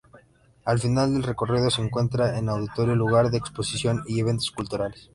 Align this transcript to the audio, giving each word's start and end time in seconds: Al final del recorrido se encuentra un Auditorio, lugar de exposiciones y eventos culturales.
Al 0.65 0.79
final 0.79 1.13
del 1.13 1.21
recorrido 1.21 1.69
se 1.69 1.79
encuentra 1.79 2.33
un 2.39 2.49
Auditorio, 2.49 2.95
lugar 2.95 3.29
de 3.29 3.37
exposiciones 3.37 4.03
y 4.07 4.19
eventos 4.19 4.49
culturales. 4.49 5.07